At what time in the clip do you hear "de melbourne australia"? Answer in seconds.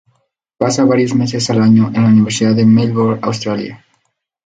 2.55-3.85